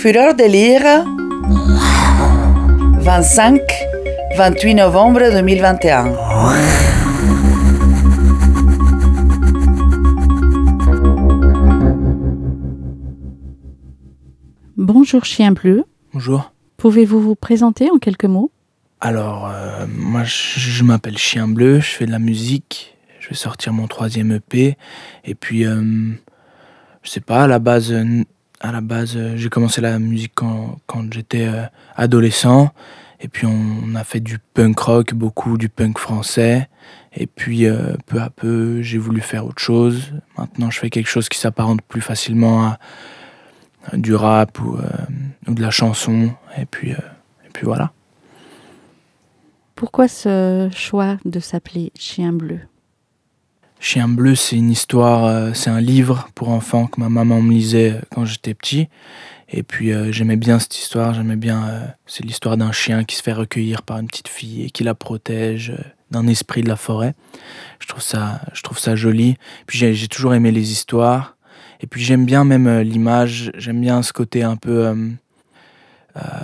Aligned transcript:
Fureur 0.00 0.34
de 0.34 0.44
lire 0.44 1.04
25 3.00 3.60
28 4.36 4.74
novembre 4.74 5.20
2021 5.32 6.12
Bonjour 14.76 15.24
chien 15.24 15.52
bleu, 15.52 15.84
Bonjour. 16.12 16.52
pouvez-vous 16.76 17.20
vous 17.20 17.34
présenter 17.34 17.90
en 17.90 17.98
quelques 17.98 18.24
mots? 18.24 18.50
Alors, 19.00 19.48
euh, 19.48 19.86
moi, 19.88 20.24
je, 20.24 20.58
je 20.58 20.84
m'appelle 20.84 21.18
Chien 21.18 21.46
Bleu, 21.46 21.78
je 21.78 21.86
fais 21.86 22.06
de 22.06 22.10
la 22.10 22.18
musique. 22.18 22.96
Je 23.20 23.28
vais 23.28 23.34
sortir 23.36 23.72
mon 23.72 23.86
troisième 23.86 24.32
EP. 24.32 24.76
Et 25.24 25.34
puis, 25.36 25.64
euh, 25.64 25.82
je 27.02 27.10
sais 27.10 27.20
pas, 27.20 27.44
à 27.44 27.46
la 27.46 27.60
base, 27.60 27.92
euh, 27.92 28.24
à 28.60 28.72
la 28.72 28.80
base, 28.80 29.16
euh, 29.16 29.36
j'ai 29.36 29.48
commencé 29.48 29.80
la 29.80 29.98
musique 29.98 30.32
quand, 30.34 31.12
j'étais 31.12 31.46
euh, 31.46 31.64
adolescent. 31.96 32.70
Et 33.20 33.28
puis, 33.28 33.46
on, 33.46 33.94
a 33.94 34.04
fait 34.04 34.20
du 34.20 34.38
punk 34.38 34.78
rock, 34.78 35.14
beaucoup 35.14 35.58
du 35.58 35.68
punk 35.68 35.98
français. 35.98 36.68
Et 37.14 37.26
puis, 37.26 37.66
euh, 37.66 37.94
peu 38.06 38.20
à 38.20 38.30
peu, 38.30 38.82
j'ai 38.82 38.98
voulu 38.98 39.20
faire 39.20 39.46
autre 39.46 39.60
chose. 39.60 40.12
Maintenant, 40.36 40.70
je 40.70 40.78
fais 40.78 40.90
quelque 40.90 41.08
chose 41.08 41.28
qui 41.28 41.38
s'apparente 41.38 41.82
plus 41.82 42.00
facilement 42.00 42.64
à, 42.64 42.78
du 43.94 44.14
rap 44.14 44.60
ou, 44.60 44.76
ou 45.46 45.54
de 45.54 45.62
la 45.62 45.70
chanson. 45.70 46.30
Et 46.58 46.66
puis, 46.66 46.90
et 46.90 47.50
puis 47.52 47.64
voilà. 47.64 47.92
Pourquoi 49.74 50.08
ce 50.08 50.68
choix 50.74 51.16
de 51.24 51.40
s'appeler 51.40 51.92
chien 51.98 52.32
bleu? 52.32 52.60
Chien 53.80 54.08
bleu, 54.08 54.34
c'est 54.34 54.56
une 54.56 54.70
histoire, 54.70 55.24
euh, 55.24 55.52
c'est 55.54 55.70
un 55.70 55.80
livre 55.80 56.28
pour 56.34 56.48
enfants 56.48 56.88
que 56.88 57.00
ma 57.00 57.08
maman 57.08 57.40
me 57.40 57.52
lisait 57.52 57.92
euh, 57.92 58.00
quand 58.10 58.24
j'étais 58.24 58.54
petit. 58.54 58.88
Et 59.48 59.62
puis 59.62 59.92
euh, 59.92 60.10
j'aimais 60.10 60.36
bien 60.36 60.58
cette 60.58 60.76
histoire, 60.76 61.14
j'aimais 61.14 61.36
bien. 61.36 61.94
c'est 62.06 62.24
l'histoire 62.24 62.56
d'un 62.56 62.72
chien 62.72 63.04
qui 63.04 63.14
se 63.14 63.22
fait 63.22 63.32
recueillir 63.32 63.82
par 63.82 63.98
une 63.98 64.08
petite 64.08 64.28
fille 64.28 64.64
et 64.64 64.70
qui 64.70 64.82
la 64.82 64.94
protège 64.94 65.72
d'un 66.10 66.26
esprit 66.26 66.62
de 66.62 66.68
la 66.68 66.76
forêt. 66.76 67.14
Je 67.78 67.86
trouve 67.86 68.02
ça, 68.02 68.40
je 68.52 68.62
trouve 68.62 68.78
ça 68.78 68.96
joli. 68.96 69.36
Puis 69.66 69.78
j'ai 69.78 70.08
toujours 70.08 70.34
aimé 70.34 70.50
les 70.50 70.72
histoires. 70.72 71.36
Et 71.80 71.86
puis 71.86 72.02
j'aime 72.02 72.26
bien 72.26 72.44
même 72.44 72.80
l'image, 72.80 73.52
j'aime 73.56 73.80
bien 73.80 74.02
ce 74.02 74.12
côté 74.12 74.42
un 74.42 74.56
peu 74.56 74.92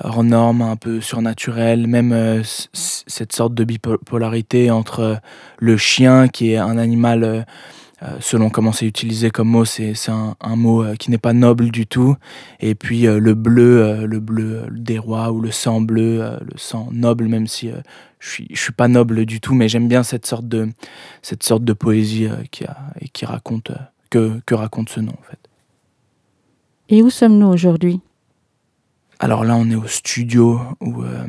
hors 0.05 0.25
norme, 0.25 0.62
un 0.62 0.77
peu 0.77 1.00
surnaturel, 1.00 1.86
même 1.86 2.12
euh, 2.12 2.42
cette 2.72 3.33
sorte 3.33 3.55
de 3.55 3.64
bipolarité 3.64 4.70
entre 4.70 5.00
euh, 5.00 5.14
le 5.58 5.77
chien 5.77 6.28
qui 6.28 6.53
est 6.53 6.56
un 6.56 6.78
animal, 6.78 7.25
euh, 7.25 7.42
euh, 8.02 8.17
selon 8.20 8.50
comment 8.50 8.72
c'est 8.72 8.86
utilisé 8.86 9.30
comme 9.30 9.48
mot, 9.48 9.64
c'est 9.64 9.95
un, 10.08 10.36
un 10.41 10.56
mot 10.56 10.84
euh, 10.84 10.95
qui 10.95 11.11
n'est 11.11 11.19
pas 11.19 11.33
noble 11.33 11.70
du 11.70 11.86
tout, 11.86 12.17
et 12.61 12.75
puis 12.75 13.06
euh, 13.06 13.19
le 13.19 13.34
bleu, 13.34 13.83
euh, 13.83 14.06
le 14.06 14.20
bleu 14.20 14.62
euh, 14.64 14.69
des 14.70 14.98
rois 14.98 15.33
ou 15.33 15.41
le 15.41 15.50
sang 15.50 15.80
bleu, 15.80 16.22
euh, 16.22 16.39
le 16.41 16.56
sang 16.58 16.89
noble, 16.92 17.27
même 17.28 17.47
si 17.47 17.70
euh, 17.70 17.80
je 18.19 18.28
suis, 18.30 18.47
je 18.50 18.61
suis 18.61 18.72
pas 18.72 18.89
noble 18.89 19.27
du 19.27 19.41
tout, 19.41 19.55
mais 19.55 19.69
j'aime 19.69 19.89
bien 19.89 20.02
cette 20.02 20.27
sorte 20.27 20.48
de, 20.48 20.69
cette 21.22 21.42
sorte 21.42 21.64
de 21.64 21.72
poésie 21.72 22.27
euh, 22.27 22.45
qui, 22.50 22.64
a, 22.64 22.77
et 23.00 23.08
qui 23.08 23.27
raconte, 23.27 23.70
euh, 23.70 23.77
que, 24.11 24.41
que 24.45 24.55
raconte 24.55 24.89
ce 24.89 25.00
nom 25.00 25.12
en 25.12 25.22
fait. 25.30 25.39
Et 26.91 27.02
où 27.02 27.11
sommes-nous 27.11 27.47
aujourd'hui? 27.47 28.00
Alors 29.20 29.45
là, 29.45 29.57
on 29.57 29.70
est 29.70 29.77
au 29.77 29.87
studio 29.87 30.61
où, 30.81 31.03
euh, 31.03 31.27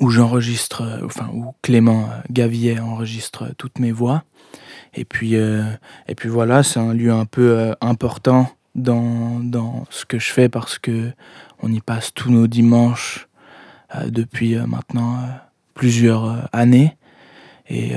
où 0.00 0.10
j'enregistre, 0.10 1.00
enfin, 1.04 1.30
où 1.32 1.54
Clément 1.62 2.08
euh, 2.10 2.20
Gavillet 2.30 2.80
enregistre 2.80 3.54
toutes 3.56 3.78
mes 3.78 3.92
voix. 3.92 4.24
Et 4.94 5.04
puis, 5.04 5.36
euh, 5.36 5.64
et 6.08 6.14
puis 6.14 6.28
voilà, 6.28 6.62
c'est 6.62 6.80
un 6.80 6.92
lieu 6.92 7.12
un 7.12 7.26
peu 7.26 7.74
important 7.80 8.50
dans, 8.74 9.38
dans 9.40 9.86
ce 9.90 10.04
que 10.04 10.18
je 10.18 10.32
fais 10.32 10.48
parce 10.48 10.78
que 10.78 11.12
on 11.62 11.72
y 11.72 11.80
passe 11.80 12.12
tous 12.12 12.30
nos 12.30 12.46
dimanches 12.46 13.28
depuis 14.06 14.56
maintenant 14.56 15.18
plusieurs 15.74 16.48
années. 16.52 16.96
Et, 17.68 17.92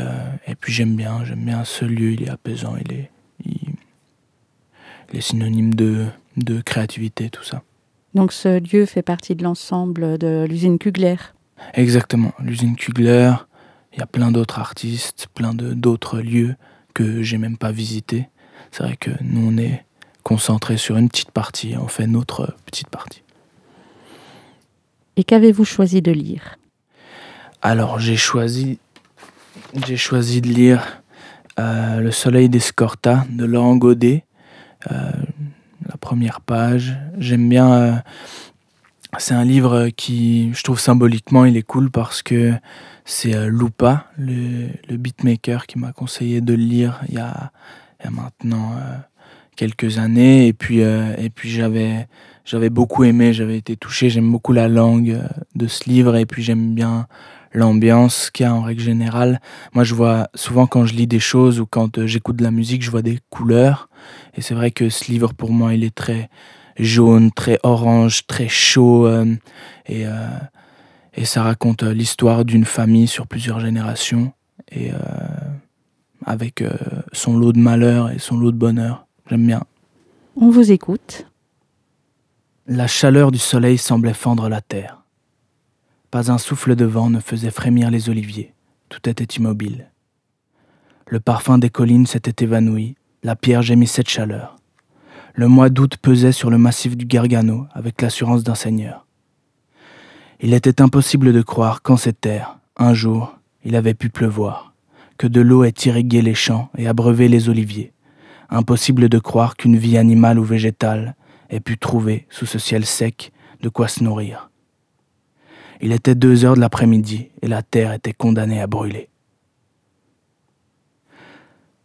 et 0.48 0.56
puis 0.56 0.74
j'aime 0.74 0.96
bien, 0.96 1.24
j'aime 1.24 1.46
bien 1.46 1.64
ce 1.64 1.86
lieu, 1.86 2.12
il 2.12 2.24
est 2.24 2.30
apaisant, 2.30 2.76
il 2.76 2.92
est, 2.92 3.12
il, 3.46 3.76
il 5.12 5.18
est 5.18 5.22
synonyme 5.22 5.74
de, 5.74 6.08
de 6.38 6.62
créativité, 6.62 7.30
tout 7.30 7.44
ça. 7.44 7.64
Donc 8.14 8.32
ce 8.32 8.60
lieu 8.60 8.86
fait 8.86 9.02
partie 9.02 9.36
de 9.36 9.44
l'ensemble 9.44 10.18
de 10.18 10.46
l'usine 10.48 10.78
Kugler. 10.78 11.16
Exactement, 11.74 12.34
l'usine 12.40 12.76
Kugler, 12.76 13.34
il 13.94 14.00
y 14.00 14.02
a 14.02 14.06
plein 14.06 14.32
d'autres 14.32 14.60
artistes, 14.60 15.28
plein 15.34 15.54
de 15.54 15.74
d'autres 15.74 16.20
lieux 16.20 16.56
que 16.94 17.24
j'ai 17.24 17.38
même 17.38 17.58
pas 17.58 17.72
visités. 17.72 18.30
C'est 18.72 18.84
vrai 18.84 18.98
que 18.98 19.12
nous 19.22 19.50
on 19.50 19.58
est 19.58 19.86
concentrés 20.24 20.78
sur 20.78 20.98
une 20.98 21.10
petite 21.10 21.32
partie, 21.32 21.76
on 21.78 21.88
fait 21.88 22.08
notre 22.08 22.56
petite 22.66 22.90
partie. 22.90 23.24
Et 25.16 25.24
qu'avez-vous 25.24 25.66
choisi 25.66 26.02
de 26.02 26.12
lire? 26.12 26.58
Alors 27.62 28.00
j'ai 28.00 28.18
choisi 28.18 28.80
j'ai 29.86 29.98
choisi 29.98 30.42
de 30.42 30.50
lire 30.50 31.02
euh, 31.60 32.00
Le 32.00 32.12
Soleil 32.12 32.50
d'Escorta 32.50 33.26
de 33.30 33.46
Laurent 33.46 33.76
Godet, 33.76 34.26
euh, 34.92 35.12
la 36.04 36.10
première 36.10 36.42
page. 36.42 36.98
J'aime 37.18 37.48
bien. 37.48 37.72
euh, 37.74 37.94
c'est 39.20 39.34
un 39.34 39.46
livre 39.46 39.90
qui, 39.96 40.52
je 40.54 40.64
trouve 40.64 40.80
symboliquement, 40.80 41.46
il 41.46 41.56
est 41.56 41.62
cool 41.64 41.90
parce 41.92 42.22
que 42.22 42.52
c'est 43.06 43.36
euh, 43.36 43.48
Lupa, 43.48 44.08
le, 44.18 44.70
le 44.90 44.98
beatmaker, 44.98 45.66
qui 45.66 45.80
m'a 45.80 45.94
conseillé 45.94 46.42
de 46.42 46.54
le 46.54 46.64
lire 46.64 47.00
il 47.08 47.16
y 47.16 47.20
a, 47.20 47.52
il 48.00 48.06
y 48.06 48.08
a 48.08 48.12
maintenant 48.12 48.74
euh, 48.74 48.98
quelques 49.56 49.98
années. 49.98 50.48
Et 50.48 50.54
puis, 50.54 50.82
euh, 50.82 51.16
et 51.18 51.30
puis 51.30 51.50
j'avais, 51.50 52.08
j'avais 52.44 52.70
beaucoup 52.70 53.06
aimé, 53.06 53.32
j'avais 53.32 53.58
été 53.58 53.78
touché. 53.78 54.10
J'aime 54.10 54.30
beaucoup 54.30 54.52
la 54.52 54.68
langue 54.68 55.22
de 55.56 55.68
ce 55.68 55.90
livre 55.90 56.18
et 56.18 56.26
puis 56.26 56.44
j'aime 56.44 56.74
bien 56.74 57.08
l'ambiance 57.54 58.30
qu'il 58.32 58.46
y 58.46 58.50
a 58.50 58.54
en 58.54 58.62
règle 58.62 58.82
générale. 58.82 59.40
Moi, 59.74 59.84
je 59.84 59.96
vois 59.96 60.30
souvent 60.36 60.68
quand 60.68 60.86
je 60.86 60.94
lis 60.94 61.08
des 61.08 61.20
choses 61.20 61.60
ou 61.60 61.66
quand 61.66 61.98
euh, 61.98 62.08
j'écoute 62.08 62.36
de 62.36 62.44
la 62.44 62.52
musique, 62.52 62.84
je 62.84 62.92
vois 62.92 63.02
des 63.02 63.20
couleurs. 63.30 63.90
Et 64.36 64.42
c'est 64.42 64.56
vrai 64.56 64.72
que 64.72 64.90
ce 64.90 65.12
livre, 65.12 65.34
pour 65.34 65.52
moi, 65.52 65.74
il 65.74 65.84
est 65.84 65.94
très 65.94 66.30
jaune, 66.78 67.32
très 67.32 67.60
orange, 67.64 68.26
très 68.28 68.48
chaud. 68.48 69.06
euh, 69.06 69.26
et, 69.86 70.06
euh, 70.08 70.28
et 71.16 71.26
ça 71.26 71.44
raconte 71.44 71.84
l'histoire 71.84 72.46
d'une 72.46 72.66
famille 72.66 73.08
sur 73.08 73.28
plusieurs 73.28 73.60
générations. 73.60 74.34
Et 74.72 74.92
euh, 74.92 74.98
avec 76.26 76.64
son 77.12 77.38
lot 77.38 77.52
de 77.52 77.60
malheur 77.60 78.10
et 78.10 78.18
son 78.18 78.38
lot 78.38 78.52
de 78.52 78.58
bonheur. 78.58 79.06
J'aime 79.30 79.46
bien. 79.46 79.64
On 80.38 80.50
vous 80.50 80.72
écoute. 80.72 81.28
La 82.66 82.88
chaleur 82.88 83.32
du 83.32 83.38
soleil 83.38 83.78
semblait 83.78 84.14
fendre 84.14 84.48
la 84.48 84.62
terre. 84.62 85.03
Pas 86.14 86.30
un 86.30 86.38
souffle 86.38 86.76
de 86.76 86.86
vent 86.86 87.10
ne 87.10 87.20
faisait 87.20 87.50
frémir 87.50 87.90
les 87.90 88.08
oliviers. 88.08 88.54
Tout 88.88 89.10
était 89.10 89.36
immobile. 89.36 89.90
Le 91.08 91.20
parfum 91.20 91.58
des 91.58 91.72
collines 91.72 92.06
s'était 92.06 92.44
évanoui, 92.44 92.94
la 93.24 93.36
pierre 93.36 93.64
gémissait 93.64 94.04
de 94.04 94.10
chaleur. 94.10 94.58
Le 95.34 95.48
mois 95.48 95.72
d'août 95.72 95.98
pesait 96.00 96.32
sur 96.32 96.52
le 96.52 96.60
massif 96.60 96.96
du 96.96 97.08
Gargano 97.08 97.66
avec 97.74 98.00
l'assurance 98.00 98.44
d'un 98.44 98.54
seigneur. 98.54 99.08
Il 100.40 100.54
était 100.54 100.84
impossible 100.84 101.34
de 101.34 101.42
croire 101.42 101.82
qu'en 101.82 101.98
ces 101.98 102.14
terres, 102.14 102.60
un 102.78 102.94
jour, 102.94 103.36
il 103.66 103.76
avait 103.76 103.96
pu 103.96 104.10
pleuvoir, 104.10 104.76
que 105.18 105.26
de 105.26 105.42
l'eau 105.42 105.64
ait 105.64 105.74
irrigué 105.84 106.22
les 106.22 106.36
champs 106.36 106.70
et 106.78 106.86
abreuvé 106.86 107.28
les 107.28 107.50
oliviers. 107.50 107.92
Impossible 108.52 109.10
de 109.10 109.18
croire 109.18 109.56
qu'une 109.56 109.78
vie 109.78 109.98
animale 109.98 110.38
ou 110.38 110.44
végétale 110.44 111.16
ait 111.50 111.60
pu 111.60 111.80
trouver, 111.80 112.28
sous 112.30 112.46
ce 112.46 112.60
ciel 112.60 112.86
sec, 112.86 113.32
de 113.62 113.70
quoi 113.70 113.88
se 113.88 114.04
nourrir. 114.04 114.52
Il 115.86 115.92
était 115.92 116.16
deux 116.16 116.46
heures 116.46 116.56
de 116.56 116.62
l'après-midi 116.62 117.28
et 117.42 117.48
la 117.48 117.62
terre 117.62 117.92
était 117.92 118.14
condamnée 118.14 118.62
à 118.62 118.68
brûler. 118.68 119.10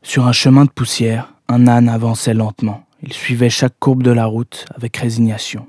Sur 0.03 0.29
un 0.29 0.33
chemin 0.33 0.65
de 0.65 0.71
poussière, 0.71 1.35
un 1.49 1.67
âne 1.67 1.89
avançait 1.89 2.33
lentement. 2.33 2.85
Il 3.03 3.13
suivait 3.13 3.51
chaque 3.51 3.77
courbe 3.81 4.05
de 4.05 4.13
la 4.13 4.27
route 4.27 4.67
avec 4.77 4.97
résignation. 4.97 5.67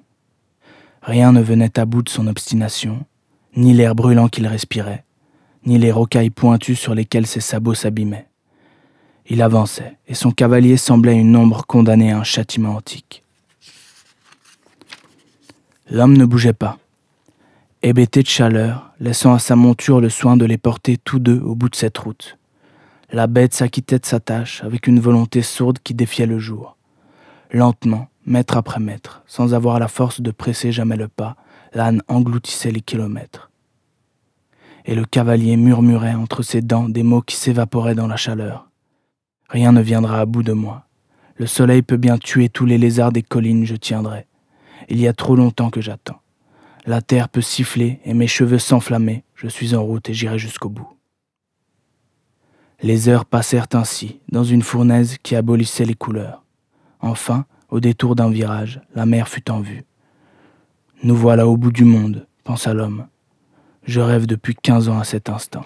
Rien 1.02 1.32
ne 1.32 1.42
venait 1.42 1.80
à 1.80 1.86
bout 1.86 2.04
de 2.04 2.10
son 2.10 2.28
obstination, 2.28 3.04
ni 3.56 3.74
l'air 3.74 3.96
brûlant 3.96 4.28
qu'il 4.28 4.46
respirait, 4.46 5.06
ni 5.66 5.80
les 5.80 5.92
rocailles 5.92 6.30
pointues 6.30 6.76
sur 6.76 6.94
lesquelles 6.94 7.26
ses 7.26 7.42
sabots 7.42 7.74
s'abîmaient. 7.74 8.28
Il 9.26 9.42
avançait, 9.42 9.98
et 10.08 10.14
son 10.14 10.30
cavalier 10.30 10.78
semblait 10.78 11.18
une 11.18 11.36
ombre 11.36 11.66
condamnée 11.66 12.12
à 12.12 12.20
un 12.20 12.24
châtiment 12.24 12.76
antique. 12.76 13.24
L'homme 15.90 16.16
ne 16.16 16.26
bougeait 16.26 16.54
pas, 16.54 16.78
hébété 17.82 18.24
de 18.24 18.28
chaleur, 18.28 18.92
laissant 19.00 19.34
à 19.34 19.40
sa 19.40 19.56
monture 19.56 20.02
le 20.02 20.10
soin 20.10 20.36
de 20.36 20.46
les 20.46 20.58
porter 20.58 20.98
tous 20.98 21.20
deux 21.20 21.40
au 21.40 21.56
bout 21.56 21.70
de 21.70 21.76
cette 21.76 21.98
route. 21.98 22.38
La 23.12 23.28
bête 23.28 23.54
s'acquittait 23.54 24.00
de 24.00 24.06
sa 24.06 24.20
tâche 24.20 24.64
avec 24.64 24.86
une 24.88 25.00
volonté 25.00 25.42
sourde 25.42 25.80
qui 25.82 25.94
défiait 25.94 26.26
le 26.26 26.40
jour. 26.40 26.76
Lentement, 27.52 28.10
mètre 28.26 28.58
après 28.58 28.82
mètre, 28.82 29.24
sans 29.26 29.54
avoir 29.54 29.80
la 29.80 29.88
force 29.88 30.20
de 30.22 30.32
presser 30.32 30.72
jamais 30.72 30.98
le 30.98 31.08
pas, 31.08 31.38
l'âne 31.74 32.04
engloutissait 32.08 32.72
les 32.72 32.82
kilomètres. 32.82 33.50
Et 34.86 34.94
le 34.94 35.06
cavalier 35.06 35.56
murmurait 35.56 36.16
entre 36.16 36.44
ses 36.44 36.62
dents 36.62 36.90
des 36.90 37.04
mots 37.04 37.22
qui 37.22 37.38
s'évaporaient 37.38 37.96
dans 37.96 38.08
la 38.08 38.18
chaleur. 38.18 38.70
Rien 39.50 39.72
ne 39.72 39.82
viendra 39.82 40.20
à 40.20 40.26
bout 40.26 40.44
de 40.44 40.54
moi. 40.54 40.86
Le 41.38 41.48
soleil 41.48 41.82
peut 41.82 41.98
bien 41.98 42.18
tuer 42.18 42.50
tous 42.50 42.66
les 42.66 42.78
lézards 42.78 43.14
des 43.14 43.24
collines, 43.24 43.66
je 43.66 43.76
tiendrai. 43.76 44.28
Il 44.90 45.00
y 45.00 45.08
a 45.08 45.14
trop 45.14 45.36
longtemps 45.36 45.70
que 45.70 45.82
j'attends. 45.82 46.20
La 46.90 47.04
terre 47.04 47.30
peut 47.30 47.40
siffler 47.40 48.00
et 48.04 48.16
mes 48.16 48.26
cheveux 48.26 48.58
s'enflammer. 48.58 49.24
Je 49.36 49.48
suis 49.48 49.76
en 49.76 49.84
route 49.84 50.10
et 50.10 50.16
j'irai 50.16 50.40
jusqu'au 50.40 50.70
bout. 50.70 50.90
Les 52.82 53.10
heures 53.10 53.26
passèrent 53.26 53.68
ainsi, 53.74 54.22
dans 54.32 54.44
une 54.44 54.64
fournaise 54.64 55.18
qui 55.22 55.36
abolissait 55.36 55.86
les 55.86 55.94
couleurs. 55.94 56.44
Enfin, 57.00 57.46
au 57.70 57.80
détour 57.80 58.16
d'un 58.16 58.32
virage, 58.32 58.82
la 58.96 59.06
mer 59.06 59.28
fut 59.28 59.52
en 59.52 59.60
vue. 59.60 59.86
Nous 61.04 61.16
voilà 61.16 61.48
au 61.48 61.58
bout 61.58 61.72
du 61.72 61.84
monde, 61.84 62.26
pensa 62.44 62.74
l'homme. 62.74 63.06
Je 63.84 64.02
rêve 64.02 64.26
depuis 64.26 64.56
quinze 64.56 64.90
ans 64.90 64.98
à 64.98 65.04
cet 65.04 65.30
instant. 65.30 65.66